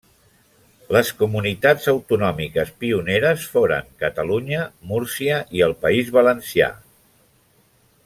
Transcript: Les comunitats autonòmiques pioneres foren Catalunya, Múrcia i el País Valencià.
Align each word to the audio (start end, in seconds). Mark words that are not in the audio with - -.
Les 0.95 1.11
comunitats 1.19 1.85
autonòmiques 1.91 2.73
pioneres 2.85 3.45
foren 3.53 3.93
Catalunya, 4.05 4.65
Múrcia 4.95 5.39
i 5.61 5.65
el 5.71 5.77
País 5.87 6.15
Valencià. 6.21 6.75